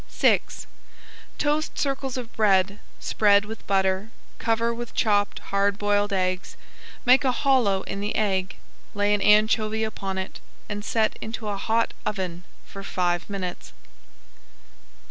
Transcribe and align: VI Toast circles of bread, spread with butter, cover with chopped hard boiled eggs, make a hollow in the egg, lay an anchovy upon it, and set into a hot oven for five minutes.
VI 0.09 0.41
Toast 1.37 1.77
circles 1.77 2.17
of 2.17 2.35
bread, 2.35 2.79
spread 2.99 3.45
with 3.45 3.67
butter, 3.67 4.09
cover 4.39 4.73
with 4.73 4.95
chopped 4.95 5.37
hard 5.53 5.77
boiled 5.77 6.11
eggs, 6.11 6.57
make 7.05 7.23
a 7.23 7.31
hollow 7.31 7.83
in 7.83 8.01
the 8.01 8.15
egg, 8.15 8.55
lay 8.95 9.13
an 9.13 9.21
anchovy 9.21 9.83
upon 9.83 10.17
it, 10.17 10.39
and 10.67 10.83
set 10.83 11.19
into 11.21 11.49
a 11.49 11.55
hot 11.57 11.93
oven 12.03 12.45
for 12.65 12.81
five 12.81 13.29
minutes. 13.29 13.73